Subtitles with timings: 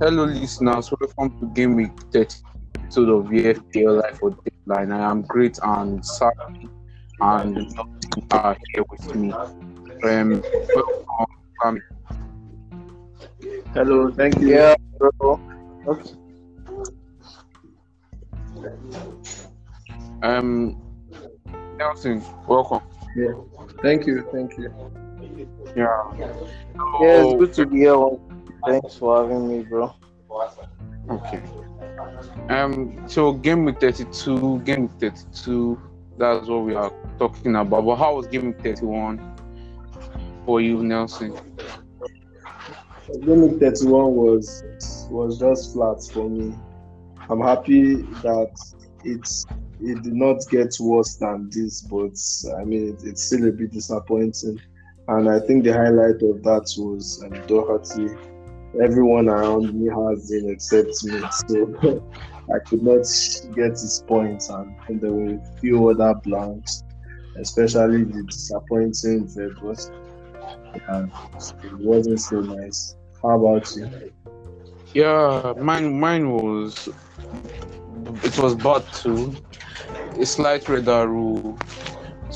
[0.00, 0.92] Hello, listeners.
[0.92, 2.36] Welcome to Game Week 30
[2.76, 4.92] episode of VFPL Life for Deadline.
[4.92, 6.68] I am great and Sammy
[7.20, 9.32] and you are here with me.
[9.32, 10.40] Um,
[10.72, 11.80] welcome, Sammy.
[13.74, 14.50] Hello, thank you.
[14.50, 15.40] Yeah, bro.
[15.88, 16.12] Okay.
[20.22, 20.80] Um,
[21.76, 22.82] Nelson, welcome.
[23.16, 23.32] Yeah.
[23.82, 24.72] Thank you, thank you.
[25.76, 26.12] Yeah.
[27.00, 27.96] Yeah, it's good to be here.
[28.66, 29.94] Thanks for having me, bro.
[31.10, 31.42] Okay.
[32.48, 33.04] Um.
[33.08, 35.80] So game week thirty-two, game week thirty-two.
[36.18, 37.84] That's what we are talking about.
[37.84, 39.36] But how was game week thirty-one
[40.44, 41.34] for you, Nelson?
[43.20, 44.62] Game week 31 was
[45.10, 46.54] was just flat for me.
[47.30, 48.52] I'm happy that
[49.04, 49.46] it's
[49.80, 52.16] it did not get worse than this, but
[52.58, 54.60] I mean it, it's still a bit disappointing.
[55.08, 58.08] And I think the highlight of that was um, Doherty.
[58.82, 62.02] Everyone around me has him except me, so
[62.54, 63.06] I could not
[63.54, 66.84] get his points, and, and there were a few other blanks,
[67.40, 69.90] especially the disappointing Vedros.
[70.88, 71.10] And
[71.64, 72.96] it wasn't so nice.
[73.22, 74.12] How about you?
[74.94, 76.88] Yeah, mine mine was
[78.22, 79.34] it was bad too.
[80.18, 81.58] A slight radar rule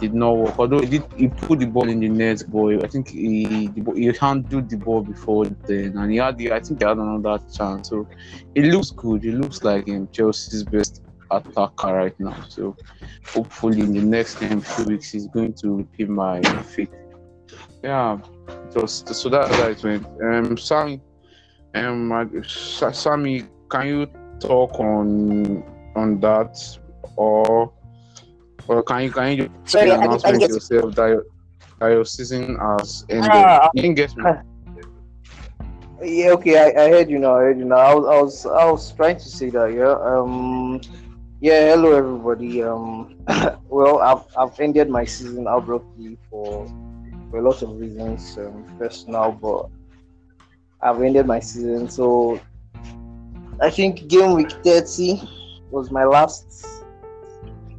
[0.00, 0.58] did not work.
[0.58, 2.80] Although he did he put the ball in the net, boy.
[2.80, 6.86] I think he he handled the ball before then and he had I think he
[6.86, 7.88] had another chance.
[7.88, 8.06] So
[8.54, 9.24] it looks good.
[9.24, 12.44] It looks like um, Chelsea's best attacker right now.
[12.48, 12.76] So
[13.26, 16.40] hopefully in the next um, few weeks he's going to repeat my
[17.84, 18.18] Yeah,
[18.72, 20.06] just so that that it went.
[20.22, 21.02] Um, Sammy,
[21.74, 24.06] um, Sammy, can you
[24.40, 25.62] talk on
[25.94, 26.56] on that
[27.16, 27.70] or
[28.66, 30.50] or can you can you just Sorry, make I an didn't- I announcement didn't get-
[30.54, 31.24] yourself that your,
[31.80, 33.30] that your season has ended?
[33.30, 33.68] Ah.
[33.74, 34.24] you didn't get me.
[36.02, 37.36] Yeah, okay, I, I heard you now.
[37.36, 37.76] I heard you now.
[37.76, 39.72] I was, I was, I was trying to say that.
[39.72, 39.92] Yeah.
[40.00, 40.80] Um.
[41.40, 41.68] Yeah.
[41.76, 42.62] Hello, everybody.
[42.62, 43.16] Um.
[43.68, 46.66] well, I've, I've ended my season abruptly for,
[47.34, 49.68] for a lot of reasons, um, personal, but
[50.80, 51.88] I've ended my season.
[51.88, 52.40] So,
[53.60, 55.20] I think game week thirty
[55.72, 56.64] was my last.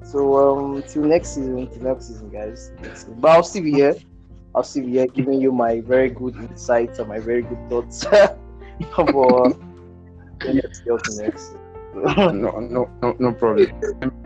[0.03, 2.71] So um, till next season, till next season, guys.
[3.17, 3.95] But I'll still be here.
[4.53, 8.03] I'll still be here giving you my very good insights and my very good thoughts.
[8.11, 8.37] but
[10.41, 11.55] then let's to next.
[11.93, 13.71] no, no, no, no problem.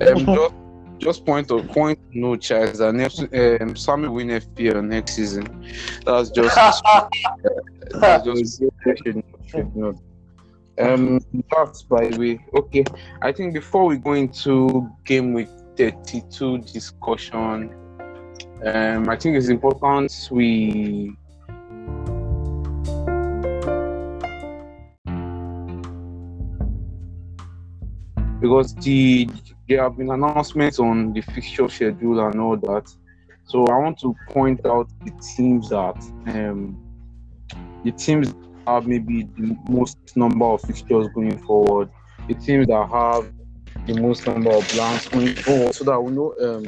[0.00, 0.67] Um,
[0.98, 5.44] just, point of point no chance that next um Sammy win FPL next season.
[6.04, 6.56] That's just
[7.90, 9.94] that's just should, should not.
[10.78, 11.20] Um,
[11.50, 12.44] that's by the way.
[12.54, 12.84] Okay,
[13.22, 17.74] I think before we go into game week thirty-two discussion,
[18.64, 21.16] um, I think it's important we
[28.40, 29.28] because the
[29.68, 32.90] there have been announcements on the fixture schedule and all that.
[33.44, 35.96] So I want to point out the teams that
[36.26, 36.82] um
[37.84, 38.34] the teams
[38.66, 41.90] have maybe the most number of fixtures going forward,
[42.26, 43.32] the teams that have
[43.86, 46.64] the most number of blanks going forward, so that we know um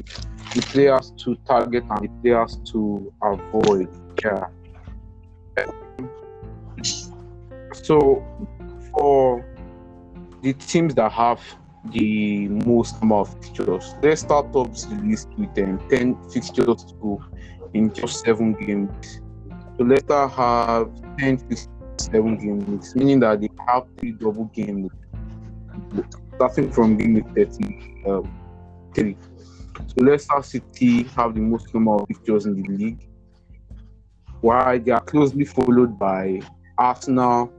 [0.55, 3.89] the players to target and the players to avoid.
[4.25, 4.47] Yeah.
[7.73, 8.25] So
[8.93, 9.45] for
[10.43, 11.41] the teams that have
[11.87, 13.95] the most number of fixtures.
[14.03, 17.25] Let's start off the list with um, 10 fixtures to go
[17.75, 19.21] in just seven games.
[19.79, 21.69] So Leicester have 10 fixtures,
[21.99, 24.91] seven game weeks, meaning that they have three double game
[26.37, 28.05] starting from game week 30.
[28.07, 28.41] Um,
[28.95, 29.17] three.
[29.87, 33.09] So Leicester City have the most number of fixtures in the league,
[34.41, 36.41] while they are closely followed by
[36.79, 37.53] Arsenal,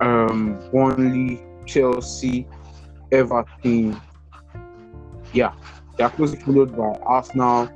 [0.00, 2.46] um, Burnley, Chelsea,
[3.12, 4.00] Everton.
[5.32, 5.52] Yeah,
[5.96, 7.68] they are closely followed by Arsenal,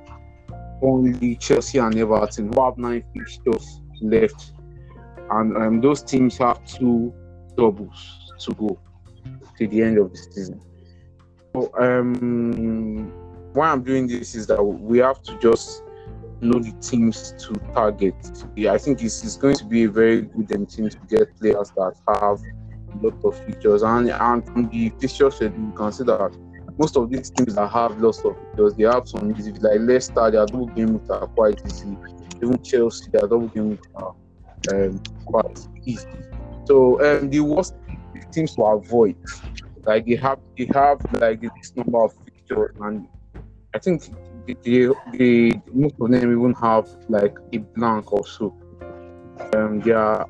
[0.83, 4.53] only Chelsea, and Everton, who have nine fixtures left.
[5.31, 7.13] And um, those teams have two
[7.57, 8.79] doubles to go
[9.59, 10.61] to the end of the season.
[11.55, 13.13] So, um,
[13.53, 15.83] why I'm doing this is that we have to just
[16.41, 18.15] know the teams to target.
[18.57, 21.37] Yeah, I think it's, it's going to be a very good um, team to get
[21.39, 22.41] players that have
[23.03, 23.83] lot of features.
[23.83, 26.37] And and from the fixture schedule, you can see that
[26.79, 30.31] most of these teams that have lots of features, they have some easy like Leicester,
[30.31, 31.97] their double game weeks are quite easy.
[32.43, 34.15] Even Chelsea, their double game weeks are
[34.73, 36.09] um, quite easy.
[36.67, 37.75] So um, the worst
[38.35, 39.17] teams to avoid.
[39.87, 43.07] Like they have they have like this number of fixtures, and
[43.75, 44.03] I think
[44.47, 48.57] they, they most of them even have like a blank or so.
[49.55, 50.27] Um, they are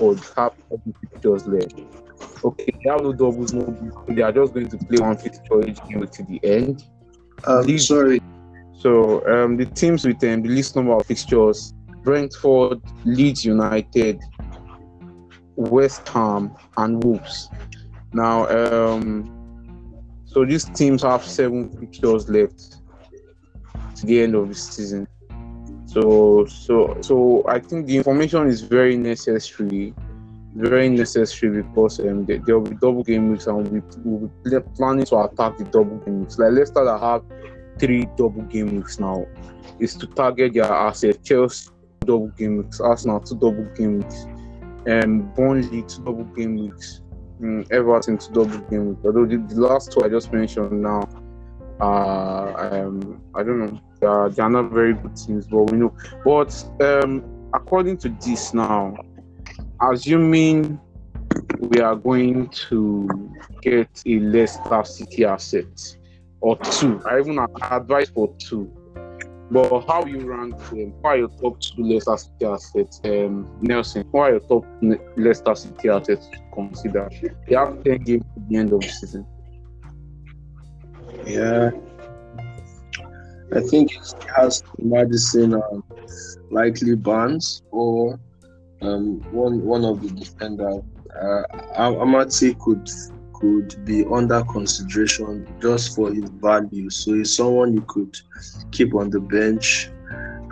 [0.00, 0.52] Brentford have
[1.00, 1.74] fixtures left.
[2.44, 3.64] Okay, they have no doubles, no
[4.08, 6.84] they are just going to play one fixture each game to the end.
[7.44, 8.20] Um, sorry,
[8.74, 14.20] So um, the teams with um, the least number of fixtures: Brentford, Leeds United,
[15.56, 17.48] West Ham, and Wolves.
[18.12, 19.36] Now, um,
[20.24, 22.76] so these teams have seven fixtures left
[23.96, 25.06] to the end of the season.
[25.92, 29.92] So, so, so I think the information is very necessary,
[30.54, 34.60] very necessary because um, there, there will be double game weeks and we'll be, we'll
[34.60, 36.38] be planning to attack the double game weeks.
[36.38, 37.24] Like Leicester that have
[37.80, 39.26] three double game weeks now
[39.80, 41.18] is to target their assets.
[41.28, 41.70] Chelsea
[42.04, 44.26] double game weeks, Arsenal two double game weeks,
[44.86, 47.00] um, Burnley two double game weeks,
[47.42, 49.00] um, Everton two double game weeks.
[49.04, 51.08] Although the, the last two I just mentioned now,
[51.80, 55.94] uh, um, I don't know, are, they are not very good teams, but we know.
[56.24, 58.96] But um, according to this now,
[59.80, 60.80] assuming
[61.58, 63.08] we are going to
[63.62, 65.96] get a Leicester City asset
[66.40, 67.02] or two.
[67.06, 68.70] I even advise for two.
[69.50, 70.94] But how you rank them?
[71.02, 73.00] Are your top two Leicester City assets?
[73.04, 74.64] Um, Nelson, Why your top
[75.16, 77.10] Leicester City assets to consider?
[77.48, 79.26] They have 10 games at the end of the season.
[81.26, 81.70] yeah.
[83.52, 85.82] I think it has Maddison and
[86.50, 88.18] likely Barnes or
[88.82, 90.82] um, one one of the defenders.
[91.20, 91.42] Uh,
[91.76, 92.88] Amartey could
[93.34, 96.90] could be under consideration just for his value.
[96.90, 98.16] So he's someone you could
[98.70, 99.90] keep on the bench,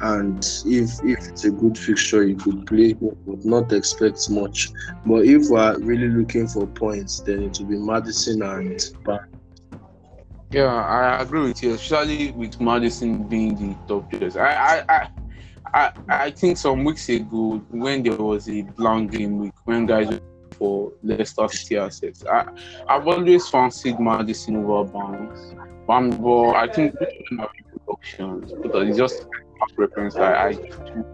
[0.00, 4.70] and if if it's a good fixture, you could play but not expect much.
[5.06, 9.37] But if we're really looking for points, then it will be Maddison and Barnes.
[10.50, 14.34] Yeah, I agree with you, especially with Maddison being the top choice.
[14.34, 15.08] I, I,
[15.74, 20.08] I, I, think some weeks ago when there was a blank game week when guys
[20.08, 20.20] were
[20.52, 22.46] for Leicester City assets, I,
[22.88, 25.54] I've always fancied Maddison over Barnes.
[25.86, 26.94] But, but I think
[27.86, 29.26] options because it's just
[29.60, 30.16] my preference.
[30.16, 30.52] I, I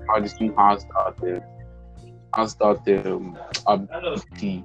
[0.07, 3.37] Maddison has that uh, has that um,
[3.67, 4.65] ability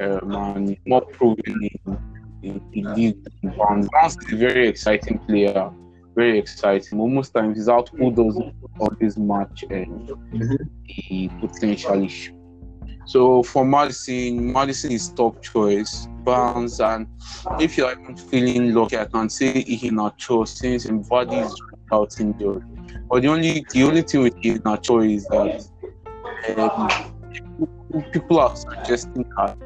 [0.00, 1.98] um, more proven in
[2.44, 3.88] in the league than Barnes.
[3.92, 5.70] Barnes is a very exciting player,
[6.14, 7.14] very exciting.
[7.14, 10.10] Most times his output doesn't always match and
[10.84, 12.34] he potentially should.
[13.06, 16.08] So for Maddison, Maddison is top choice.
[16.24, 17.06] Barnes and
[17.60, 21.54] if you're even feeling lucky, I can say Iheanacho since Vardy is
[21.92, 22.64] out injured.
[23.10, 25.68] But the only the only thing with Iheanacho is that
[26.56, 29.58] um, people are suggesting that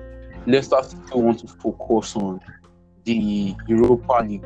[0.46, 2.40] Leicester still want to focus on
[3.08, 4.44] the Europa League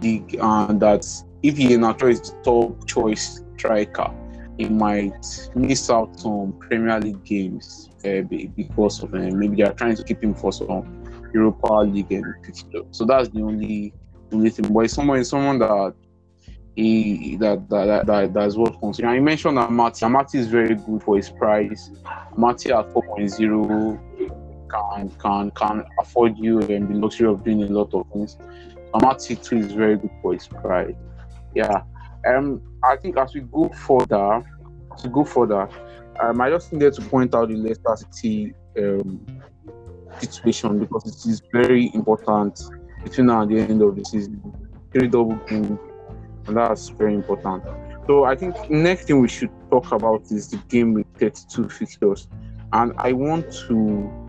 [0.00, 1.06] league, and that
[1.42, 4.12] if Iheanacho is the top choice striker,
[4.56, 9.72] he might miss out on Premier League games uh, because of uh, maybe they are
[9.72, 12.34] trying to keep him for some Europa League and.
[12.90, 13.92] So that's the only
[14.32, 14.72] only thing.
[14.72, 15.94] But it's someone, it's someone that
[16.74, 19.16] he that that that, that, that is worth considering.
[19.16, 20.02] You mentioned Amartey.
[20.06, 21.90] Amartey is very good for his price.
[22.36, 24.27] Amartey at 4.0
[24.68, 28.36] can can can afford you and the luxury of doing a lot of things.
[28.94, 30.94] Amartey too is very good for his price.
[31.54, 31.82] Yeah.
[32.26, 34.44] Um I think as we go further,
[34.98, 35.68] to go further,
[36.20, 39.24] um, I just needed to point out the Leicester City um,
[40.20, 42.60] situation because it is very important
[43.04, 44.42] between now and the end of the season.
[44.92, 45.78] Three double games,
[46.46, 47.64] and that's very important.
[48.06, 52.28] So I think next thing we should talk about is the game with 32 fixtures,
[52.72, 54.27] and I want to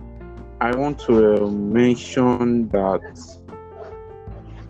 [0.62, 3.02] I want to uh, mention that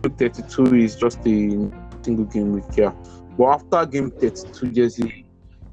[0.02, 1.70] 32 is just a
[2.02, 2.94] single game week here.
[3.36, 5.24] But after game 32, there's a,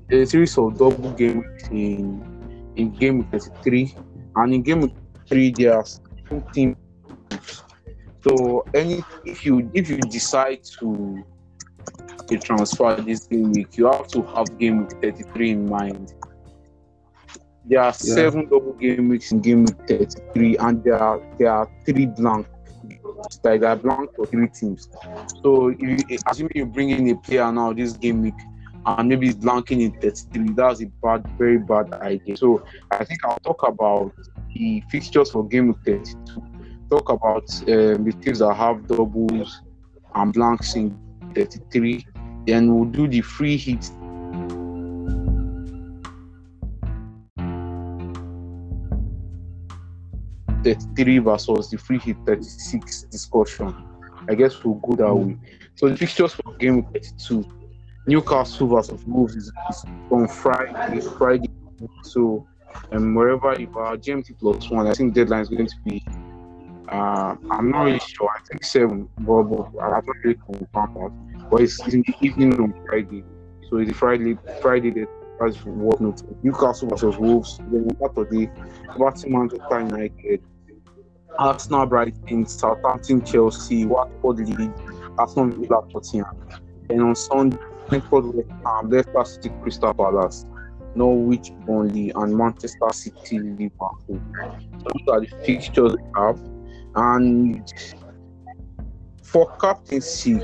[0.09, 2.33] a series of double game in
[2.75, 3.95] in game 33,
[4.35, 4.95] and in game week
[5.27, 5.85] 3 there are
[6.29, 6.75] 17
[8.27, 11.23] so any if you if you decide to
[12.27, 16.13] to transfer this game week, you have to have game 33 in mind.
[17.69, 17.91] There are Yeah.
[17.91, 22.47] seven double game weeks in game week 33, and there are there are three blank.
[23.43, 24.89] Like there are blank for three teams.
[25.43, 28.39] So if you, assuming you bring in a player now this game week,
[28.85, 32.37] and maybe it's blanking in 33, that's a bad, very bad idea.
[32.37, 34.13] So I think I'll talk about
[34.53, 36.41] the fixtures for game week 32
[36.89, 39.61] talk about um, the teams that have doubles
[40.15, 40.97] and blanks in
[41.35, 42.05] 33.
[42.45, 43.89] Then we'll do the free hit
[50.63, 53.75] 33 versus the free hit 36 discussion.
[54.29, 55.37] I guess we'll go that way.
[55.75, 57.45] So the fixtures for game 32,
[58.07, 61.01] Newcastle versus Wolves is, is on Friday.
[61.01, 61.49] Friday.
[62.03, 62.47] So
[62.91, 64.87] um, wherever you are, GMT plus one.
[64.87, 66.05] I think deadline is going to be.
[66.89, 68.29] Uh, I'm not really sure.
[68.33, 71.49] I think seven, but, but I'm not really confirmed that.
[71.49, 73.23] But it's in the evening on Friday.
[73.69, 74.37] So it's Friday.
[74.61, 75.07] Friday that
[75.45, 76.21] as what note.
[76.43, 77.59] Newcastle versus Wolves.
[77.71, 78.49] Then Saturday,
[78.89, 80.41] Everton Manchester United.
[81.39, 84.81] Arsenal Brighton, Southampton Chelsea, Watford Leeds,
[85.19, 86.35] Aston Villa Tottenham.
[86.89, 90.45] And on Sunday, Brentford Ham, Leicester City Crystal Palace.
[90.95, 94.19] Norwich, Burnley, and Manchester City, Liverpool.
[94.79, 96.39] Those are the fixtures we have.
[96.95, 97.71] And
[99.21, 100.41] for captaincy,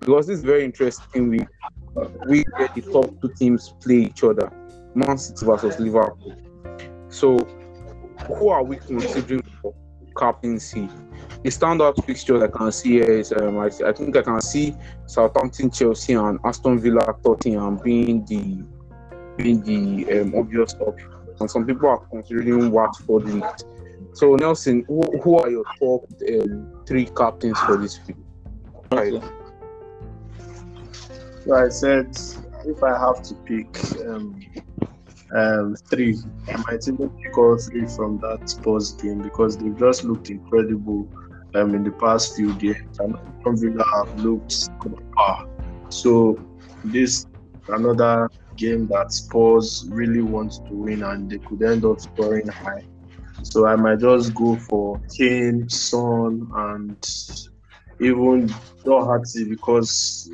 [0.00, 1.46] because this is very interesting week,
[2.26, 4.50] we get the top two teams play each other
[4.94, 6.34] Man City versus Liverpool.
[7.08, 7.38] So,
[8.26, 9.74] who are we considering for
[10.16, 10.88] captaincy?
[11.42, 14.74] The standout fixture I can see is um, I, I think I can see
[15.06, 18.64] Southampton, Chelsea, and Aston Villa, Tottenham being the
[19.36, 21.12] being the um, obvious option.
[21.38, 23.64] And some people are considering Watford Leeds.
[24.14, 28.16] So Nelson, who, who are your top um, three captains for this week?
[28.90, 29.22] Right.
[31.46, 32.08] So I said
[32.64, 34.40] if I have to pick um,
[35.32, 36.16] um, three,
[36.48, 41.08] I might even pick all three from that Spurs game because they've just looked incredible
[41.54, 42.98] um, in the past few games.
[42.98, 44.68] And Villa have looked
[45.14, 45.48] par.
[45.88, 46.36] So
[46.82, 47.26] this
[47.68, 52.82] another game that Spurs really wants to win and they could end up scoring high.
[53.44, 56.96] So I might just go for Kane, Son, and
[58.00, 58.52] even
[58.84, 60.30] Doherty because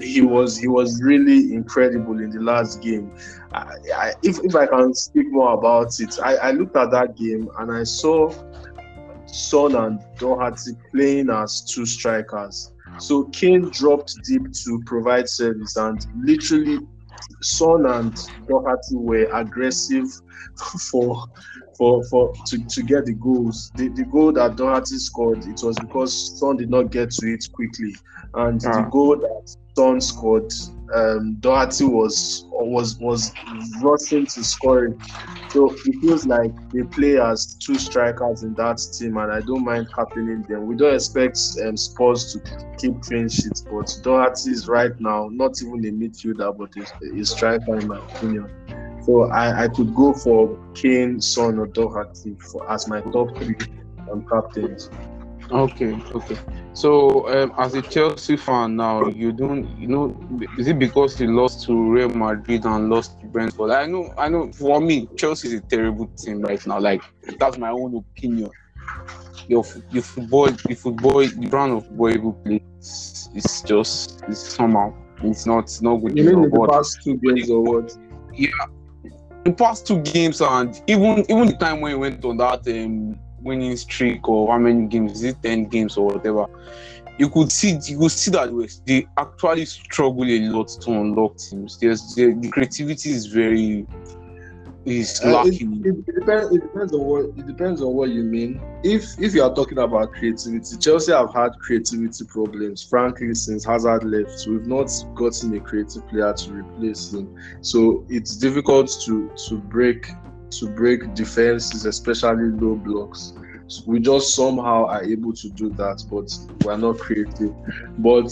[0.00, 3.10] he was he was really incredible in the last game.
[3.52, 7.16] I, I, if, if I can speak more about it, I, I looked at that
[7.16, 8.30] game and I saw
[9.26, 12.72] Son and Doherty playing as two strikers.
[12.98, 16.78] So Kane dropped deep to provide service and literally
[17.42, 18.16] Son and
[18.48, 20.06] Doherty were aggressive
[20.90, 21.26] for
[21.76, 23.72] for for to, to get the goals.
[23.76, 27.44] The, the goal that Doherty scored, it was because Son did not get to it
[27.52, 27.94] quickly,
[28.34, 28.88] and the Ah.
[28.90, 30.50] goal that Son scored,
[30.94, 33.36] um, Doherty was was was
[33.82, 34.96] rushing to score it.
[35.48, 39.64] So it feels like they play as two strikers in that team, and I don't
[39.64, 40.66] mind captaining them.
[40.66, 42.40] We don't expect um, Spurs to
[42.78, 47.24] keep clean sheets, but Doherty is right now not even a midfielder, but a, a
[47.24, 48.50] striker in my opinion.
[49.06, 53.54] So I, I could go for Kane, Son, or Doherty for as my top three
[54.10, 54.90] um, captains.
[55.48, 56.36] Okay, okay.
[56.72, 60.18] So, um, as a Chelsea fan now, you don't, you know,
[60.58, 63.70] is it because you lost to Real Madrid and lost to Brentford?
[63.70, 64.50] I know, I know.
[64.50, 66.80] For me, Chelsea is a terrible team right now.
[66.80, 67.02] Like
[67.38, 68.50] that's my own opinion.
[69.46, 74.40] Your, your football, the football, the brand of football you play is, is just it's
[74.40, 76.18] somehow it's not, it's not good.
[76.18, 77.96] You mean the past two games or what?
[79.46, 83.18] The past two games and even even the time when he went on that um,
[83.40, 86.46] winning streak or how many games is it 10 games or whatever
[87.18, 88.50] you could see you could see that
[88.84, 91.78] they actually struggle a lot to unlock teams.
[91.78, 93.86] There's the, the creativity is very
[94.86, 96.54] is Uh, it, it, it depends.
[96.54, 98.60] It depends on what it depends on what you mean.
[98.84, 102.82] If if you are talking about creativity, Chelsea have had creativity problems.
[102.82, 107.36] Frankly, since Hazard left, we've not gotten a creative player to replace him.
[107.60, 110.08] So it's difficult to to break
[110.50, 113.32] to break defenses, especially low blocks.
[113.68, 116.30] So we just somehow are able to do that, but
[116.64, 117.52] we're not creative.
[117.98, 118.30] But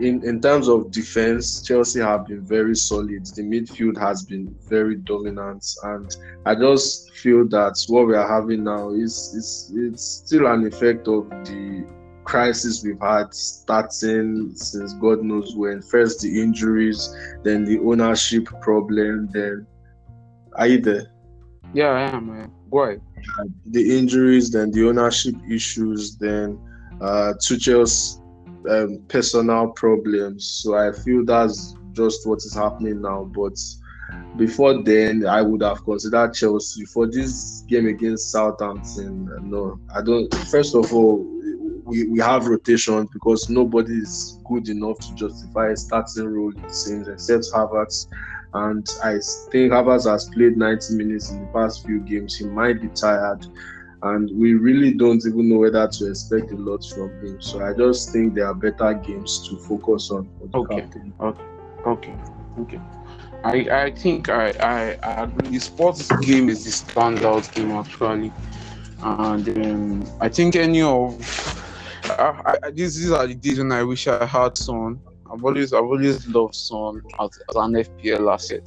[0.00, 3.26] in, in terms of defense, Chelsea have been very solid.
[3.26, 6.14] The midfield has been very dominant, and
[6.46, 11.06] I just feel that what we are having now is is it's still an effect
[11.08, 11.86] of the
[12.24, 15.82] crisis we've had starting since God knows when.
[15.82, 19.66] First the injuries, then the ownership problem, then
[20.54, 21.10] are you there?
[21.72, 22.96] yeah i am man why
[23.66, 26.58] the injuries, then the ownership issues, then
[27.00, 28.20] uh, Tuchel's
[28.70, 30.46] um, personal problems.
[30.46, 33.24] So I feel that's just what is happening now.
[33.24, 33.58] But
[34.36, 39.30] before then, I would have considered Chelsea for this game against Southampton.
[39.42, 40.32] No, I don't.
[40.48, 41.24] First of all,
[41.84, 46.74] we, we have rotation because nobody is good enough to justify a starting role, it
[46.74, 48.08] seems, except Havertz.
[48.54, 49.18] And I
[49.50, 52.36] think Havertz has played 90 minutes in the past few games.
[52.36, 53.46] He might be tired.
[54.04, 57.40] And we really don't even know whether to expect a lot from him.
[57.40, 60.74] So I just think there are better games to focus on Okay.
[60.76, 61.14] captain.
[61.86, 62.16] okay
[62.58, 62.80] okay
[63.44, 68.32] i i think i i, I agree the Spurs game is the standout game actually
[69.02, 71.20] and um, I think any of
[72.08, 75.00] I, I, these these are the days when I wish I had Son.
[75.30, 78.66] I've always I've always loved Son as, as an FPL asset.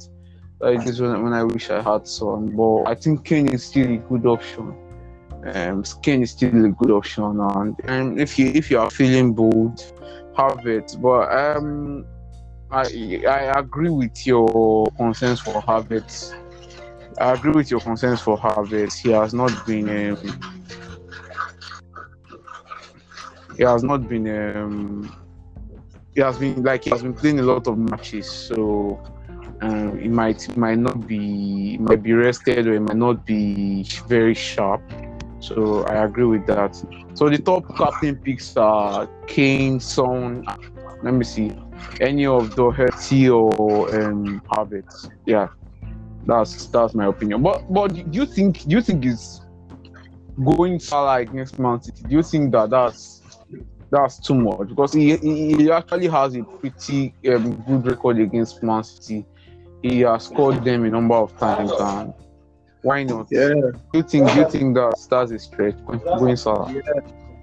[0.60, 3.90] That is when, when I wish I had Son, but I think Kane is still
[3.90, 4.76] a good option.
[5.44, 7.22] Um, Kane is still a good option,
[7.84, 9.80] and, if you if you are feeling bold,
[10.36, 10.96] have it.
[11.00, 12.04] But um,
[12.70, 16.34] I I agree with your concerns for Havertz.
[17.20, 18.98] I agree with your concerns for Havertz.
[18.98, 20.40] He has not been um,
[23.56, 25.16] he has not been um,
[26.14, 29.00] he has been like he has been playing a lot of matches, so
[29.60, 34.34] um, it might might not be might be rested or it might not be very
[34.34, 34.82] sharp.
[35.40, 36.74] So I agree with that.
[37.14, 40.44] So the top captain picks are Kane, Son.
[41.02, 41.52] Let me see,
[42.00, 45.10] any of Doherty or um, Havertz.
[45.26, 45.48] Yeah,
[46.26, 47.42] that's that's my opinion.
[47.42, 49.40] But but do you think do you think it's
[50.44, 52.02] going Salah against Man City?
[52.02, 53.22] Do you think that that's
[53.90, 58.62] that's too much because he, he, he actually has a pretty um, good record against
[58.62, 59.24] Man City.
[59.82, 62.12] He has scored them a number of times, and
[62.82, 63.26] why not?
[63.30, 63.54] Yeah.
[63.92, 64.34] You think?
[64.34, 66.72] You think that stars is stretch going, Salah?
[66.72, 67.00] Yeah.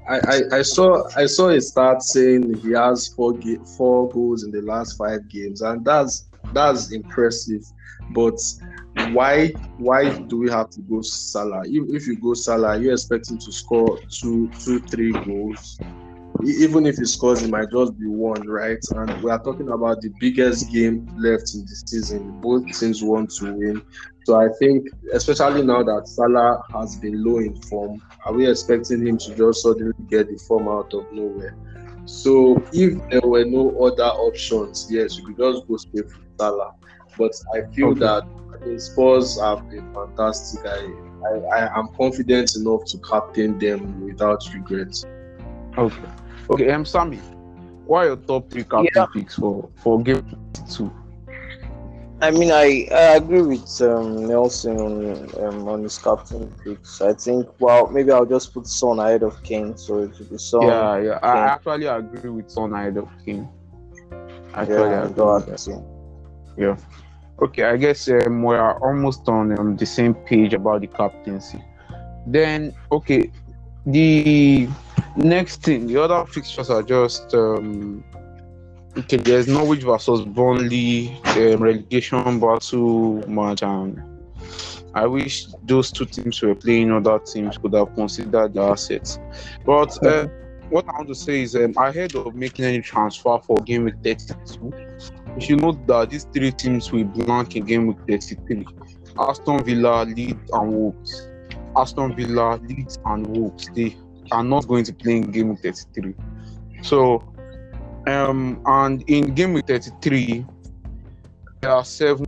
[0.08, 4.44] I, I, I saw I saw a start saying he has four ga- four goals
[4.44, 7.62] in the last five games, and that's that's impressive.
[8.12, 8.40] But
[9.14, 11.64] why why do we have to go Salah?
[11.66, 15.80] If, if you go Salah, you're expecting to score two two three goals.
[16.44, 18.78] Even if he scores, it might just be one, right?
[18.92, 22.40] And we are talking about the biggest game left in the season.
[22.42, 23.82] Both teams want to win.
[24.26, 29.06] So I think, especially now that Salah has been low in form, are we expecting
[29.06, 31.56] him to just suddenly get the form out of nowhere?
[32.06, 36.72] So if there were no other options, yes, you could just go straight for Salah.
[37.20, 38.00] But I feel Okay.
[38.00, 38.24] that
[38.56, 40.66] I mean, Spurs have been fantastic.
[40.66, 40.92] I,
[41.28, 44.92] I, I am confident enough to captain them without regret.
[45.78, 46.10] Okay.
[46.50, 47.18] Okay, um, Sammy,
[47.86, 49.06] what are your top three captain Yeah.
[49.14, 50.24] picks for for game
[50.68, 50.92] two?
[52.22, 57.02] I mean, I, I agree with um, Nelson on um, on his captain picks.
[57.02, 60.38] I think, well, maybe I'll just put Son ahead of Kane, so it will be
[60.38, 60.64] Son.
[60.64, 61.20] yeah, yeah.
[61.22, 63.50] I actually agree with Son ahead of Kane.
[64.54, 65.58] Actually, yeah, agree go with ahead.
[65.60, 65.84] that.
[66.58, 66.78] Yeah.
[67.42, 71.62] Okay, I guess um, we are almost on um, the same page about the captaincy.
[72.26, 73.30] Then, okay,
[73.86, 74.70] the
[75.18, 78.06] next thing, the other fixtures are just um,
[78.98, 79.18] okay.
[79.18, 84.02] There's Norwich versus Burnley um, relegation battle match, and
[84.94, 86.92] I wish those two teams were playing.
[86.92, 89.20] Other teams could have considered the assets,
[89.66, 90.04] but.
[90.06, 90.28] Uh,
[90.70, 93.96] what I want to say is, um, ahead of making any transfer for game week
[94.04, 94.74] 32,
[95.36, 98.66] you should note that these three teams will blank in game week 33.
[99.20, 101.30] Aston Villa, Leeds, and Wolves.
[101.76, 103.70] Aston Villa, Leeds, and Wolves.
[103.76, 103.96] They
[104.32, 106.16] are not going to play in game week 33.
[106.82, 107.24] So,
[108.08, 110.46] um, and in game week 33,
[111.62, 112.26] there are seven.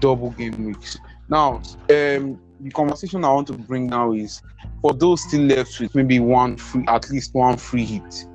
[0.00, 0.98] double game weeks.
[1.28, 1.56] Now,
[1.90, 4.42] um, the conversation I want to bring now is
[4.80, 8.26] for those still left with maybe one free, at least one free hit.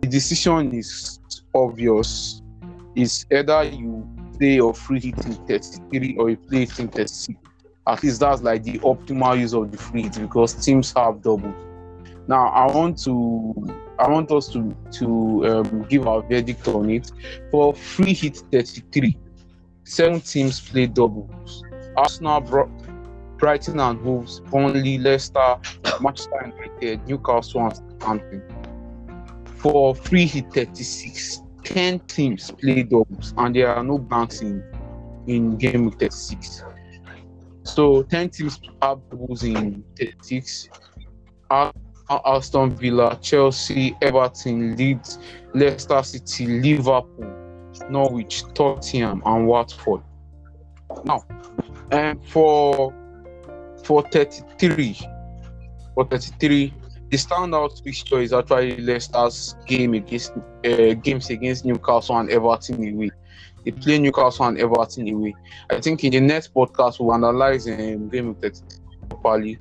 [0.00, 1.20] The decision is
[1.54, 2.40] obvious.
[2.96, 7.38] It's either you play your free hit in 33 or you play it in 36.
[7.86, 11.54] At least that's like the optimal use of the free because teams have double.
[12.28, 13.54] Now, I want to,
[13.98, 17.10] I want us to to um, give our verdict on it.
[17.50, 19.16] For free hit 33,
[19.84, 21.64] seven teams play doubles.
[21.96, 22.70] Arsenal, Bro-
[23.38, 25.56] Brighton and Wolves, Burnley, Leicester,
[26.00, 28.42] Manchester United, Newcastle and Southampton.
[29.56, 34.62] For free hit 36, 10 teams play doubles and there are no blanks in,
[35.26, 36.64] in game week 36.
[37.62, 40.68] So 10 teams have doubles in 36.
[41.50, 41.72] Ar-
[42.10, 45.18] Aston Villa, Chelsea, Everton, Leeds,
[45.54, 47.32] Leicester City, Liverpool,
[47.88, 50.02] Norwich, Tottenham, and Watford.
[51.04, 51.24] Now,
[51.92, 52.94] and for
[53.84, 54.98] for 33,
[55.94, 56.74] for 33,
[57.10, 60.32] the standout fixture is actually Leicester's game against
[60.64, 63.10] uh, games against Newcastle and Everton away.
[63.64, 65.34] They play Newcastle and Everton away.
[65.70, 69.58] I think in the next podcast we'll analyze um, game of 33 properly.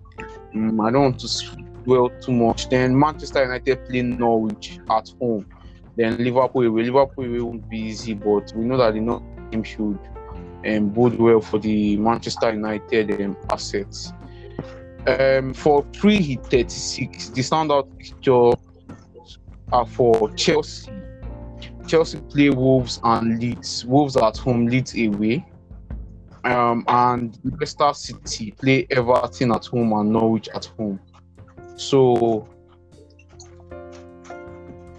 [0.54, 2.70] Um, I don't want to dwell too much.
[2.70, 5.46] Then Manchester United play Norwich at home
[6.00, 6.84] then Liverpool away.
[6.84, 10.00] Liverpool away won't be easy, but we know that the North team should
[10.66, 14.14] um, bode well for the Manchester United um, assets.
[15.06, 18.58] Um, for free hit 36, the standout fixture
[19.74, 20.90] are for Chelsea,
[21.90, 23.84] Chelsea play Wolves and Leeds.
[23.84, 25.44] Wolves at home, Leeds away.
[26.46, 31.00] Um, and Leicester City play Everton at home and Norwich at home.
[31.76, 32.48] So,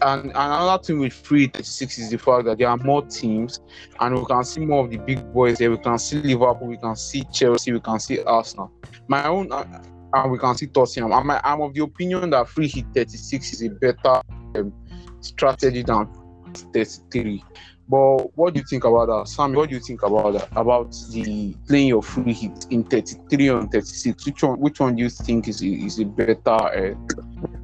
[0.03, 3.61] and, and another thing with free 36 is the fact that there are more teams,
[4.01, 5.71] and we can see more of the big boys there.
[5.71, 8.73] We can see Liverpool, we can see Chelsea, we can see Arsenal.
[9.07, 9.65] My own, uh,
[10.13, 11.13] and we can see Tottenham.
[11.13, 14.21] I'm, I'm of the opinion that free hit 36 is a better
[14.57, 14.73] um,
[15.21, 16.09] strategy than
[16.57, 17.45] 33.
[17.89, 19.53] But what do you think about that, Sam?
[19.53, 20.49] What do you think about that?
[20.55, 24.27] About the playing of free hit in 33 and 36?
[24.27, 24.61] Which one?
[24.61, 26.95] Which one do you think is a, is a better uh,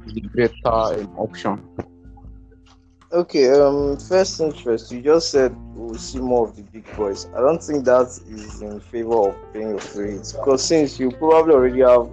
[0.07, 1.63] the better um, option?
[3.13, 7.27] Okay, um, first interest, you just said we'll see more of the big boys.
[7.27, 11.11] I don't think that is in favor of playing your free hits because since you
[11.11, 12.09] probably already have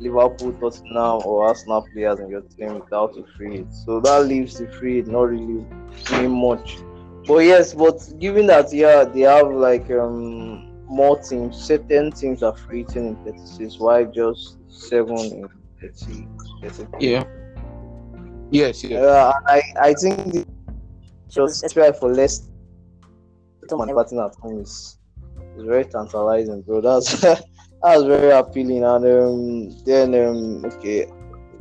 [0.00, 4.58] Liverpool, Tottenham, or Arsenal players in your team without a free hit, so that leaves
[4.58, 5.64] the free hit not really
[6.06, 6.76] doing much.
[7.26, 12.56] But yes, but given that yeah, they have like um more teams, certain teams are
[12.56, 15.48] free hitting in 36, why just seven in
[15.80, 16.28] 30,
[16.62, 17.24] 30 Yeah.
[18.50, 19.02] Yes, yes.
[19.02, 20.46] uh, I I think the
[21.30, 22.48] just try for less
[23.72, 24.98] man batting at home is,
[25.56, 26.80] is very tantalizing, bro.
[26.80, 27.24] That's
[27.84, 28.82] that's very appealing.
[28.82, 31.06] And um, then um, okay,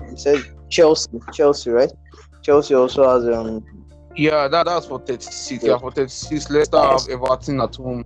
[0.09, 1.91] you said Chelsea, Chelsea, right?
[2.41, 3.63] Chelsea also has um
[4.15, 5.63] Yeah, that, that's for 36.
[5.63, 6.49] Yeah, for 36.
[6.49, 8.03] Leicester have Everton at home,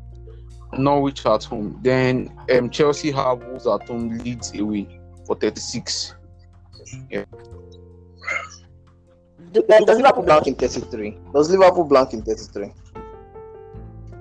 [0.77, 1.79] Norwich at home.
[1.83, 6.15] Then um, Chelsea have Wolves at home, Leeds away for 36.
[7.09, 7.25] Yeah.
[9.51, 11.17] does Liverpool blank in 33?
[11.33, 12.71] Does Liverpool blank in 33?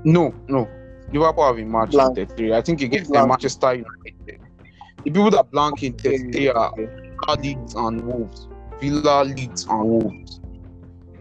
[0.04, 0.68] No, no.
[1.12, 2.18] Liverpool have a match Blank.
[2.18, 2.52] in 33.
[2.54, 4.40] I think against Manchester United.
[5.04, 6.88] The people that blank in 33 are Okay.
[7.24, 8.48] Villa, Leeds and Wolves.
[8.80, 10.40] Villa, Leeds and Wolves.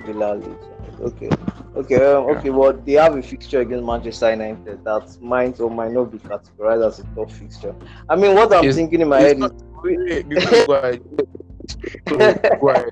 [0.05, 0.65] Villa Leeds.
[1.01, 1.29] Okay.
[1.75, 5.91] Okay, um, okay, Well, they have a fixture against Manchester United that might or might
[5.91, 7.75] not be categorized as a tough fixture.
[8.09, 10.73] I mean, what I'm It's- thinking in my head not- is Wait, before you go
[10.73, 11.01] ahead.
[12.07, 12.91] So, go ahead.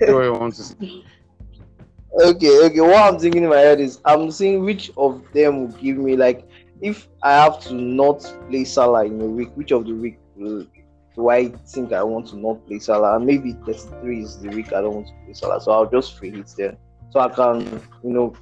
[0.00, 1.04] Say what you want to say.
[2.22, 2.80] Okay, okay.
[2.80, 6.16] What I'm thinking in my head is I'm seeing which of them will give me
[6.16, 6.48] like
[6.80, 10.66] if I have to not play Salah in a week, which of the week will,
[11.14, 13.16] do I think I want to not play Salah?
[13.16, 16.18] And maybe 33 is the week I don't want to play Salah, so I'll just
[16.18, 16.76] free hit then,
[17.10, 17.60] so I can
[18.02, 18.36] you know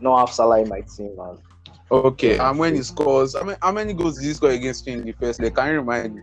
[0.00, 1.38] not have Salah in my team and
[1.88, 4.94] Okay, and when he scores, I mean, how many goals did he score against you
[4.94, 5.54] in the first leg?
[5.54, 6.22] Can you remind me?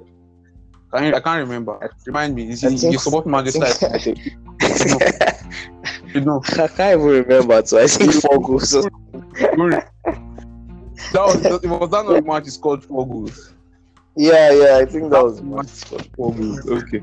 [0.93, 1.91] Can you, I can't remember.
[2.05, 2.49] Remind me.
[2.49, 5.35] Is I he, think- you support Manchester I think- United?
[6.13, 7.65] You know, I can't even remember.
[7.65, 8.71] So I think four goals.
[8.71, 8.85] that
[11.13, 13.53] was it was that not the match he scored four goals.
[14.15, 14.77] Yeah, yeah.
[14.77, 15.41] I think that was.
[15.41, 16.69] Match scored four goals.
[16.69, 17.01] Okay.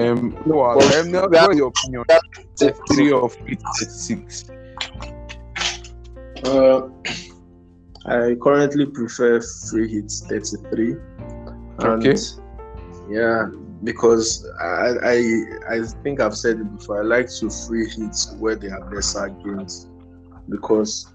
[0.00, 2.04] Um, no, Well, um, now, what is your opinion?
[2.94, 4.44] Three of eight, six.
[6.44, 6.88] Uh,
[8.06, 10.92] I currently prefer free hits 33.
[10.92, 12.16] And Okay.
[13.08, 13.46] Yeah,
[13.82, 17.00] because I, I I think I've said it before.
[17.00, 19.88] I like to free hits where they are lesser games
[20.48, 21.12] because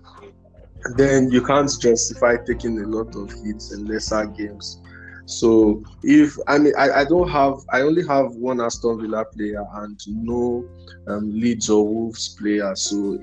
[0.95, 4.82] then you can't justify taking a lot of hits in lesser games.
[5.25, 9.63] So if I mean I, I don't have I only have one Aston Villa player
[9.75, 10.67] and no
[11.08, 13.19] um, Leeds or Wolves player, so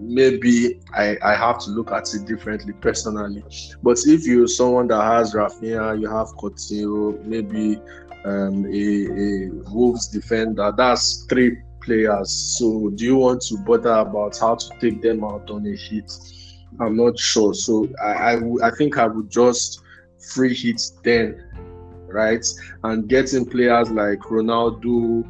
[0.00, 3.42] maybe I, I have to look at it differently personally.
[3.82, 7.80] But if you're someone that has Raphinha, you have Coutinho, maybe
[8.24, 12.30] um, a, a Wolves defender, that's three players.
[12.58, 16.12] So do you want to bother about how to take them out on a hit?
[16.80, 17.54] I'm not sure.
[17.54, 19.82] So I I, think I would just
[20.32, 21.42] free hit then,
[22.06, 22.44] right?
[22.84, 25.24] And getting players like Ronaldo,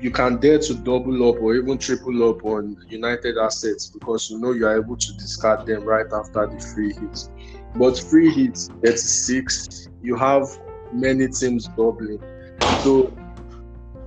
[0.00, 4.38] you can dare to double up or even triple up on United assets because you
[4.38, 7.28] know you are able to discard them right after the free hit.
[7.76, 10.46] But free hit 36, you have
[10.92, 12.22] many teams doubling.
[12.72, 13.16] So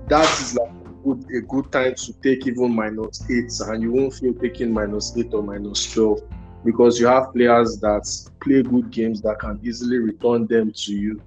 [0.07, 3.91] that is like a good, a good time to take even minus eight, and you
[3.93, 6.19] won't feel taking minus eight or minus 12
[6.63, 8.03] because you have players that
[8.43, 11.21] play good games that can easily return them to you.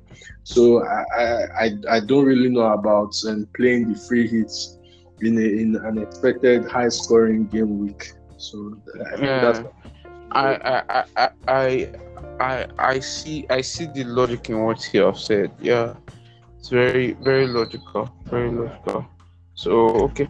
[0.44, 4.78] So I I, I, I don't really know about um, playing the free hits
[5.20, 8.02] in a, in an expected high scoring game week.
[8.36, 8.76] So
[9.12, 9.58] I think Yeah.
[9.58, 9.60] that's
[10.36, 11.90] I, I, I,
[12.38, 15.50] I, I, see, I see the logic in what you have said.
[15.60, 15.94] Yeah,
[16.58, 19.06] it's very, very logical, very logical.
[19.54, 20.28] So okay,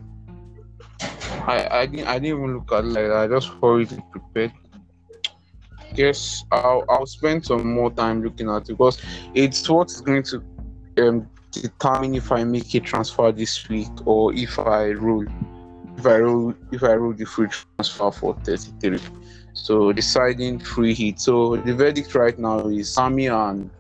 [1.47, 3.17] I, I didn't, I didn't even look at like that.
[3.17, 4.53] I just hurriedly prepared.
[5.95, 9.01] Yes, I'll, I'll spend some more time looking at it because
[9.35, 10.43] it's what is going to
[10.99, 15.27] um determine if I make a transfer this week or if I roll.
[15.99, 19.01] If I roll if I roll the free transfer for 33.
[19.57, 21.19] So deciding free hit.
[21.19, 23.71] So the verdict right now is Sammy and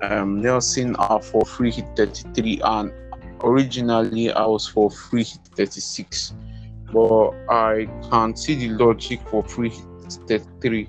[0.00, 2.92] um, Nelson are for free hit 33 and
[3.42, 6.34] originally I was for free hit 36.
[6.92, 10.88] But I can see the logic for free hit 33.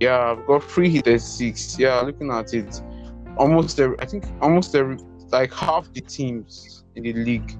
[0.00, 1.78] Yeah, I've got free hit 36.
[1.78, 2.80] Yeah, looking at it,
[3.36, 4.96] almost every I think almost every
[5.30, 7.56] like half the teams in the league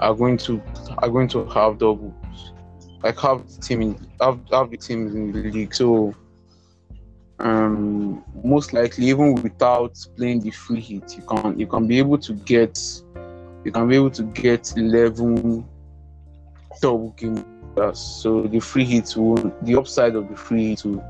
[0.00, 0.62] are going to
[0.98, 2.14] are going to have doubles.
[3.06, 5.72] Like half the team in half, half the teams in the league.
[5.72, 6.12] So
[7.38, 12.18] um most likely even without playing the free hit, you can you can be able
[12.18, 12.76] to get
[13.64, 15.64] you can be able to get 11
[16.82, 17.44] double game
[17.92, 21.04] so the free hit will the upside of the free hit will,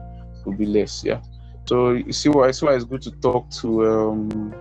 [0.45, 1.23] will be less yeah.
[1.65, 4.55] So you see why so it's good to talk to um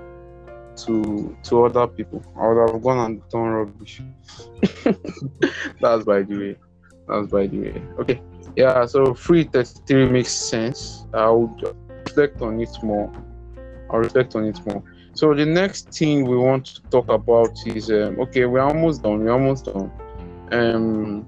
[0.86, 2.24] to to other people.
[2.38, 4.02] I would have gone and done rubbish.
[5.82, 6.56] That's by the way
[7.08, 8.22] that's by the way okay
[8.56, 13.12] yeah so free 33 makes sense i would reflect on it more
[13.91, 17.89] i'll reflect on it more so the next thing we want to talk about is
[17.89, 19.91] um, okay we're almost done we're almost done
[20.52, 21.26] um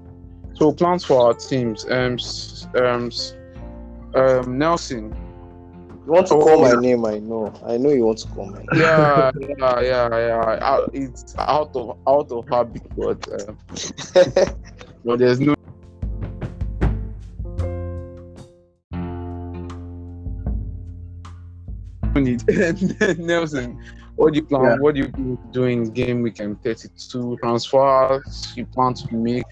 [0.54, 2.18] so plans for our teams um
[2.82, 3.10] um,
[4.14, 5.14] um nelson
[6.08, 7.04] you want to oh, call my name?
[7.04, 7.52] I know.
[7.66, 8.66] I know you want to call my name.
[8.76, 10.86] Yeah, yeah, yeah, yeah.
[10.94, 13.52] It's out of out of habit, but uh,
[15.04, 15.54] but there's no.
[22.46, 23.78] Need Nelson.
[24.16, 24.64] What do you plan?
[24.64, 24.76] Yeah.
[24.78, 29.44] What do you do in game weekend 32 transfers you plan to make?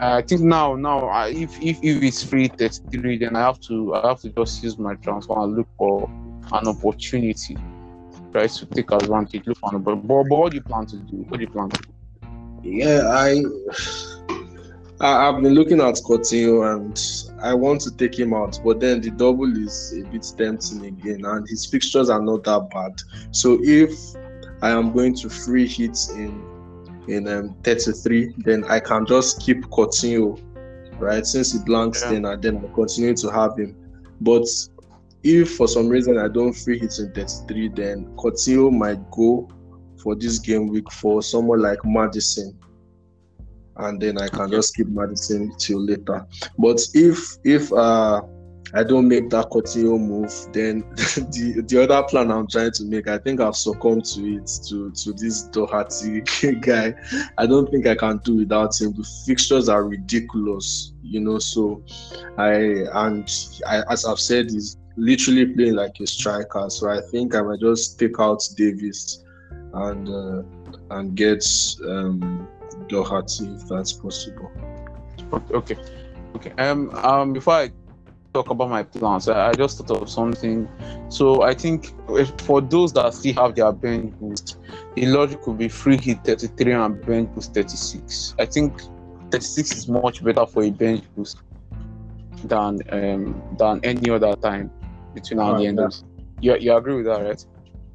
[0.00, 3.60] Uh, I think now, now, uh, if, if if it's free 33, then I have
[3.60, 6.10] to I have to just use my transfer and look for
[6.52, 7.56] an opportunity,
[8.32, 9.46] right, to take advantage.
[9.46, 11.16] Look for an but, but what do you plan to do?
[11.28, 11.88] What do you plan to do?
[12.62, 13.42] Yeah, I
[15.02, 19.00] I, have been looking at Coutinho and I want to take him out, but then
[19.00, 23.02] the double is a bit tempting again, and his fixtures are not that bad.
[23.32, 23.92] So if
[24.62, 26.40] I am going to free hits in
[27.08, 30.40] in um, 33, then I can just keep Coutinho,
[31.00, 31.26] right?
[31.26, 32.12] Since he blanks, yeah.
[32.12, 33.74] then I then I continue to have him.
[34.20, 34.46] But
[35.24, 39.48] if for some reason I don't free hit in 33, then Coutinho might go
[40.00, 42.56] for this game week for someone like Maddison.
[43.76, 46.26] And then I can just keep Maddison till later.
[46.58, 48.22] But if if uh
[48.74, 53.06] I don't make that Coutinho move, then the the other plan I'm trying to make,
[53.06, 56.20] I think I've succumbed to it to to this Doherty
[56.60, 56.94] guy.
[57.36, 58.94] I don't think I can do without him.
[58.94, 61.38] The fixtures are ridiculous, you know.
[61.38, 61.84] So
[62.38, 62.52] I
[62.94, 63.28] and
[63.66, 66.70] I, as I've said, he's literally playing like a striker.
[66.70, 69.22] So I think I might just take out Davis
[69.74, 70.42] and uh,
[70.90, 71.44] and get
[71.86, 72.48] um,
[72.88, 74.50] Doherty if that's possible.
[75.50, 75.76] Okay.
[76.36, 76.52] Okay.
[76.58, 76.90] Um.
[76.90, 77.32] Um.
[77.32, 77.70] Before I
[78.32, 80.68] talk about my plans, I, I just thought of something.
[81.08, 81.92] So I think
[82.42, 84.58] for those that still have their bench boost,
[84.94, 88.34] the logic would be free hit 33 and bench boost 36.
[88.38, 88.80] I think
[89.30, 91.38] 36 is much better for a bench boost
[92.44, 94.70] than um than any other time
[95.14, 96.04] between now and the end
[96.42, 97.46] you, you agree with that, right?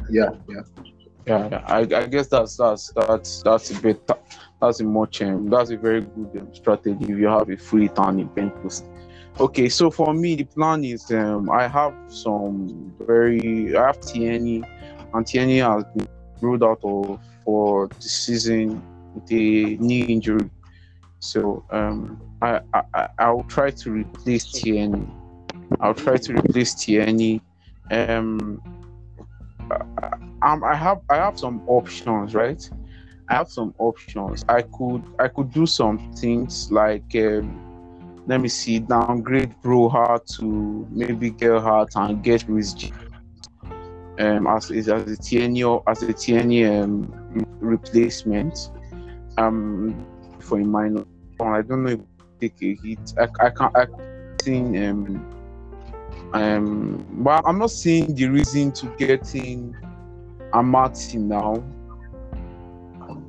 [0.10, 0.62] Yeah, yeah.
[1.28, 1.64] Yeah, yeah.
[1.66, 4.10] I, I guess that's that's that's that's a bit
[4.62, 7.88] that's a much um, that's a very good um, strategy if you have a free
[7.90, 8.86] turn in bench boost.
[9.40, 14.64] Okay, so for me, the plan is um, I have some very I have Tierney,
[15.14, 16.08] and Tierney has been
[16.42, 18.82] ruled out of for the season
[19.14, 20.50] with a knee injury.
[21.20, 25.08] So um, I, I I'll try to replace Tierney.
[25.82, 27.42] I'll try to replace Tierney.
[27.92, 28.62] Um,
[30.42, 32.70] I, I have I have some options, right?
[33.30, 34.46] I have some options.
[34.48, 37.16] I could I could do some things like.
[37.16, 37.64] Um,
[38.28, 42.92] let me see, downgrade Broja to maybe Gelhardt and get Reece
[44.20, 47.10] um, as, as a Tierney as a Tierney um,
[47.60, 48.70] replacement
[49.38, 50.06] um,
[50.40, 51.06] for a minor.
[51.40, 52.00] I don't know if
[52.40, 53.14] take a hit.
[53.18, 53.78] I, I can't.
[53.78, 53.86] I
[54.40, 55.34] think um,
[56.34, 59.76] um, but I'm not seeing the reason to get in
[60.54, 61.64] Amartey now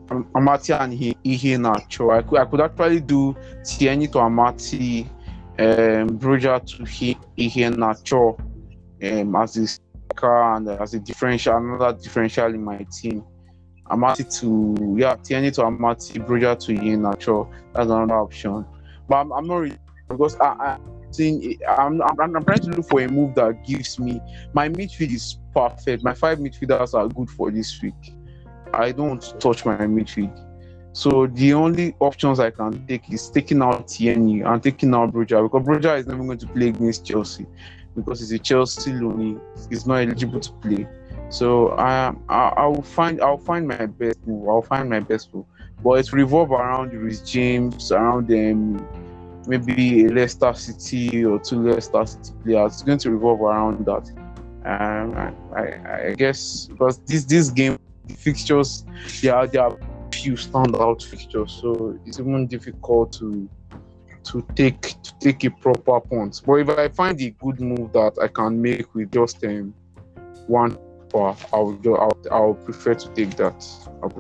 [0.09, 0.92] Amartey and
[1.25, 2.16] Iheanacho.
[2.16, 5.07] I could I could actually do Tierney to Amartey,
[5.59, 6.83] um, Broja to
[7.37, 8.38] Iheanacho
[9.03, 13.25] um, as a car and as a differential, another differential in my team.
[13.90, 17.51] Amartey to yeah, Tierney to Amartey, Broja to Iheanacho.
[17.75, 18.64] That's another option.
[19.09, 20.79] But I'm, I'm not really because I, I
[21.68, 24.21] I'm, I'm, I'm trying to look for a move that gives me
[24.53, 26.05] my midfield is perfect.
[26.05, 28.17] My five midfielders are good for this week.
[28.72, 30.44] I don't touch my midfield.
[30.92, 35.42] So the only options I can take is taking out Tierney and taking out Broja
[35.42, 37.46] because Broja is never going to play against Chelsea
[37.94, 39.40] because he's a Chelsea loanee.
[39.68, 40.88] He's not eligible to play.
[41.31, 44.48] So I, I I will find I'll find my best move.
[44.48, 45.44] I'll find my best move.
[45.85, 48.85] But it's revolve around Reece James, around them,
[49.46, 52.72] maybe a Leicester City or two Leicester City players.
[52.72, 54.11] It's going to revolve around that.
[54.64, 57.78] Um, I, I guess because this this game
[58.16, 58.85] fixtures
[59.23, 59.79] there are there are
[60.12, 63.49] few standout fixtures, so it's even difficult to
[64.25, 66.42] to take to take a proper punt.
[66.44, 69.75] But if I find a good move that I can make with just um,
[70.47, 70.77] one
[71.14, 73.64] I will I'll, I'll prefer to take that.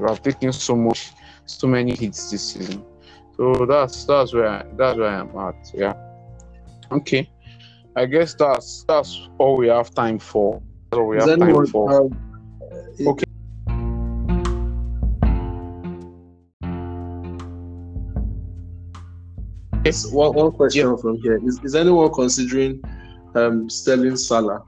[0.08, 1.12] I've taken so much
[1.44, 2.84] so many hits this season.
[3.36, 5.70] So that's that's where I, that's where I'm at.
[5.74, 5.94] Yeah.
[6.90, 7.30] Okay.
[7.96, 10.62] I guess that's that's all we have time for.
[10.90, 11.92] That's all we have time for.
[11.92, 12.46] Um,
[13.06, 13.27] okay.
[19.88, 20.96] Yes, one, one question yeah.
[20.96, 21.40] from here.
[21.46, 22.84] Is, is anyone considering
[23.34, 24.62] um, selling Salah?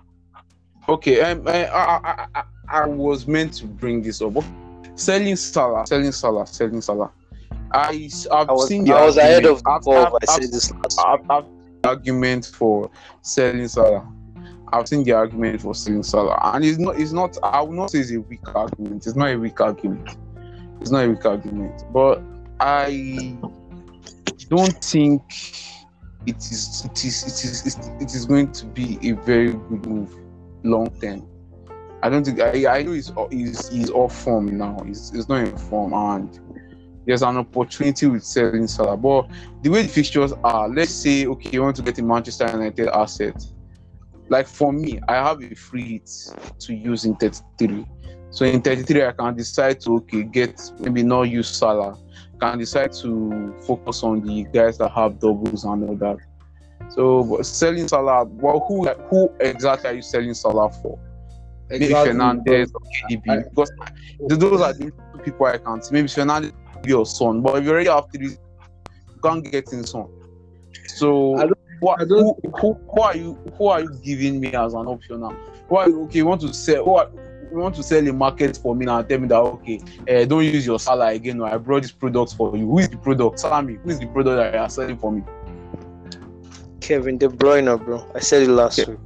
[0.89, 4.33] Okay, um, I, I, I, I was meant to bring this up.
[4.95, 7.13] Selling Salah, selling Salah, selling Salah.
[7.71, 10.15] I, I've I was, seen the I was ahead of the curve.
[10.23, 11.45] I said this last I've, I've,
[11.85, 14.11] argument for selling Salah.
[14.73, 16.99] I've seen the argument for selling Salah, and it's not.
[16.99, 17.37] It's not.
[17.43, 19.07] I will not say it's a weak argument.
[19.07, 20.17] It's not a weak argument.
[20.81, 22.23] It's not a weak argument, but
[22.59, 23.37] I
[24.49, 25.23] don't think
[26.27, 26.85] it is.
[26.85, 27.23] It is.
[27.23, 27.77] It is.
[28.01, 30.15] It is going to be a very good move
[30.63, 31.27] long term.
[32.03, 34.79] I don't think I, I know he's, he's he's off form now.
[34.87, 36.41] He's, he's not in form and
[37.07, 38.97] there's an opportunity with selling Salah.
[38.97, 39.29] But
[39.63, 42.89] the way the fixtures are, let's say okay, you want to get a Manchester United
[42.89, 43.43] asset.
[44.29, 46.11] Like for me, I have a free hit
[46.61, 47.85] to use in 33.
[48.31, 51.99] So in 33, I can decide to okay get maybe not use Salah.
[52.41, 56.17] Can decide to focus on the guys that have doubles and all that.
[56.89, 60.99] So selling Salah, well, who who exactly are you selling Salah for?
[61.71, 62.15] Exactly.
[62.15, 63.71] Maybe Fernandes or KDB, I, because
[64.29, 65.93] those are the two people I can't see.
[65.93, 66.53] Maybe Fernandes
[66.85, 70.09] your Son, but if you already have three, you can't get in Son.
[70.87, 71.37] So
[71.81, 75.31] what, who, who, who, are you who are you giving me as an option now?
[75.69, 77.11] Why okay, you want to sell who are,
[77.51, 80.25] you want to sell a market for me now and tell me that okay, uh,
[80.25, 81.39] don't use your Salah again.
[81.39, 82.67] No, I brought this product for you.
[82.67, 83.39] Who is the product?
[83.39, 85.23] Tell me, who is the product that you are selling for me?
[86.81, 88.11] Kevin De Bruyne, bro.
[88.15, 88.99] I said it last week.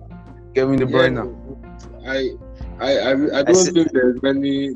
[0.55, 1.17] Kevin De Bruyne.
[2.03, 2.31] Yeah, I,
[2.79, 4.75] I, I, I don't I said, think there's many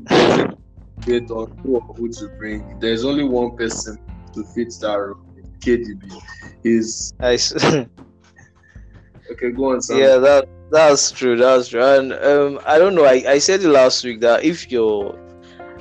[1.08, 2.78] debate on who or who to bring.
[2.80, 3.98] There's only one person
[4.34, 5.24] to fit that role.
[5.60, 6.22] KDB.
[6.64, 7.34] Is I.
[9.32, 9.82] okay, go on.
[9.82, 9.98] Sam.
[9.98, 11.36] Yeah, that that's true.
[11.36, 11.82] That's true.
[11.82, 13.04] And um, I don't know.
[13.04, 15.18] I, I said it last week that if you're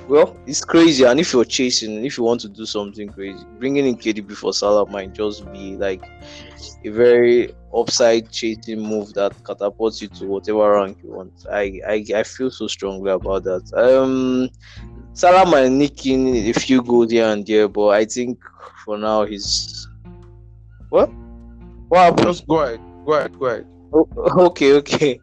[0.08, 1.04] well, it's crazy.
[1.04, 4.54] And if you're chasing, if you want to do something crazy, bringing in KDB for
[4.54, 6.04] Salah might just be like
[6.86, 11.46] a very upside chasing move that catapults you to whatever rank you want.
[11.52, 13.74] I, I, I feel so strongly about that.
[13.74, 14.50] Um,
[15.14, 18.40] Salah might nick in a few goals here and there, but I think
[18.86, 19.88] for now he's
[20.90, 21.10] what?
[21.90, 22.28] What happened?
[22.28, 22.80] Just go ahead.
[23.06, 23.40] Go ahead.
[23.40, 23.77] Go ahead.
[23.94, 24.08] Oh,
[24.48, 25.20] okay, okay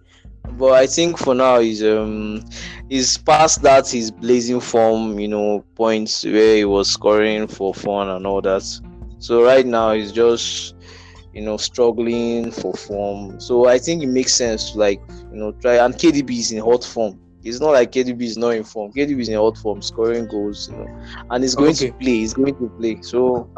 [0.58, 2.44] but I think for now he's um
[2.88, 8.08] he's past that his blazing form, you know, points where he was scoring for fun
[8.08, 8.62] and all that.
[9.18, 10.76] So right now he's just
[11.32, 13.40] you know struggling for form.
[13.40, 15.00] So I think it makes sense to like
[15.32, 17.20] you know try and KDB is in hot form.
[17.42, 18.92] It's not like KDB is not in form.
[18.92, 21.88] KDB is in hot form, scoring goals, you know, and he's going okay.
[21.88, 22.16] to play.
[22.16, 22.98] He's going to play.
[23.02, 23.50] So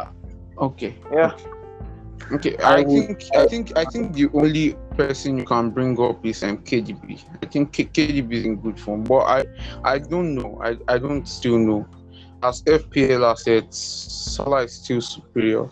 [0.58, 1.32] okay, yeah.
[1.32, 1.44] Okay,
[2.30, 6.42] I, I think I think I think the only person you can bring up is
[6.42, 7.22] um, KDB.
[7.42, 9.44] I think K- KDB is in good form, but I
[9.84, 10.58] I don't know.
[10.62, 11.86] I, I don't still know.
[12.42, 15.70] As FPL assets, Salah is still superior.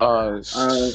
[0.00, 0.90] Uh, uh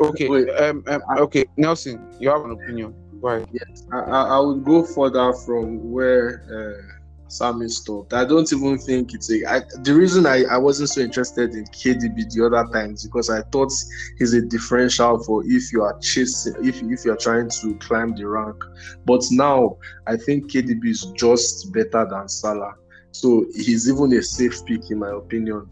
[0.00, 2.94] okay, wait, um, um, okay, Nelson, you have an opinion.
[3.20, 3.44] Why?
[3.52, 6.95] Yes, I, I would go further from where.
[7.28, 8.12] Sammy stopped.
[8.12, 9.44] I don't even think it's a.
[9.46, 13.42] I, the reason I, I wasn't so interested in KDB the other times because I
[13.42, 13.72] thought
[14.18, 18.14] he's a differential for if you are chasing, if if you are trying to climb
[18.14, 18.56] the rank.
[19.04, 22.74] But now I think KDB is just better than Salah,
[23.10, 25.68] so he's even a safe pick in my opinion.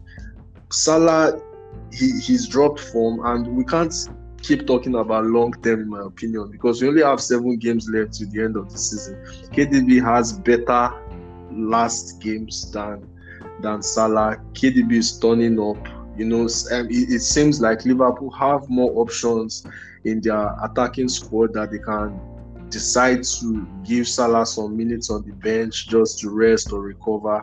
[0.71, 1.39] Salah,
[1.93, 3.93] he he's dropped form, and we can't
[4.41, 8.13] keep talking about long term in my opinion because we only have seven games left
[8.13, 9.15] to the end of the season.
[9.53, 10.93] KDB has better
[11.55, 13.07] last games than
[13.61, 14.37] than Salah.
[14.53, 15.77] KDB is turning up.
[16.17, 19.65] You know, um, it, it, seems like Liverpool have more options
[20.05, 22.19] in their attacking squad that they can
[22.69, 27.41] decide to give Salah some minutes on the bench just to rest or recover.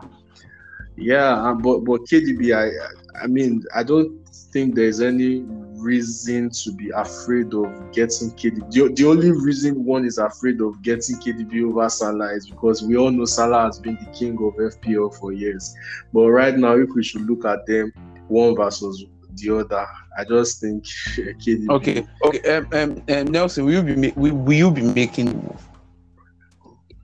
[0.95, 5.45] Yeah, but but KDB, I I mean, I don't think there's any
[5.83, 8.71] reason to be afraid of getting KDB.
[8.71, 12.97] The, the only reason one is afraid of getting KDB over Salah is because we
[12.97, 15.73] all know Salah has been the king of FPL for years.
[16.13, 17.91] But right now, if we should look at them
[18.27, 19.05] one versus
[19.35, 19.85] the other,
[20.17, 20.83] I just think
[21.17, 21.69] KDB.
[21.69, 22.55] Okay, okay.
[22.57, 25.57] Um, um, um, Nelson, will you be ma- will, will you be making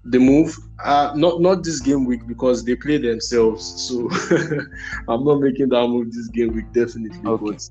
[0.05, 4.09] the move uh not not this game week because they play themselves so
[5.07, 7.39] i'm not making that move this game week definitely Okay.
[7.39, 7.61] but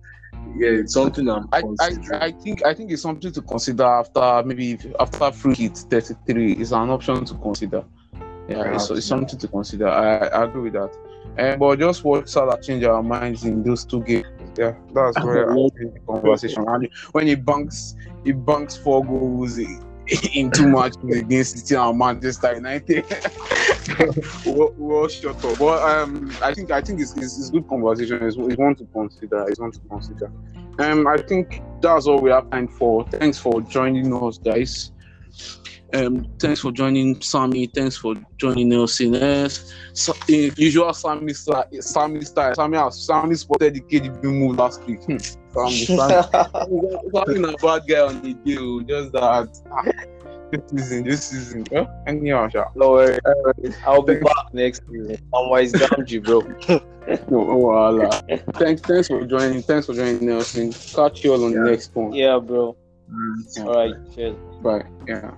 [0.56, 1.90] yeah it's something i'm I, I.
[2.12, 6.72] I think I think it's something to consider after maybe after free hit 33 is
[6.72, 7.84] an option to consider.
[8.48, 9.88] Yeah, it's, it's something to consider.
[9.88, 10.96] I, I agree with that.
[11.38, 14.26] Um, but just watch Salah change our minds in those two games.
[14.58, 16.64] Yeah, that's where I think the conversation.
[16.66, 17.94] And when he banks
[18.24, 19.80] he banks four goals in,
[20.34, 23.04] in two matches against City and Manchester United.
[24.46, 25.58] we'll, we'll shut up.
[25.58, 28.22] But um, I think I think it's, it's, it's good conversation.
[28.22, 29.48] It's, it's one to consider.
[29.48, 30.30] It's one to consider.
[30.78, 33.04] Um, I think that's all we have time for.
[33.08, 34.92] Thanks for joining us, guys.
[35.94, 37.66] Um, thanks for joining Sammy.
[37.66, 39.14] Thanks for joining Nelson.
[39.14, 39.48] Uh,
[39.94, 41.64] so, uh, usual Sammy style.
[41.80, 42.54] Sammy style.
[42.54, 45.02] Sammy Sammy spotted the KDB move last week.
[45.04, 45.16] Hmm.
[45.58, 46.22] Sammy, Sammy.
[47.12, 48.80] Sammy a bad guy on the deal.
[48.80, 49.48] Just that.
[50.50, 51.66] This season, this season.
[51.76, 52.68] Uh, anyhow, sha.
[52.74, 53.74] no worry, no worry.
[53.86, 55.18] I'll be back next season.
[55.34, 56.40] I'm wise down you, bro.
[57.08, 58.54] No, no wahala.
[58.54, 59.62] thanks, thanks for joining.
[59.62, 60.72] Thanks for joining, Nelson.
[60.72, 62.12] Catch you all on the next one.
[62.12, 62.76] Yeah, bro.
[63.10, 63.66] Mm.
[63.66, 64.36] All right, cheers.
[64.62, 64.84] Bye.
[65.06, 65.34] Yeah.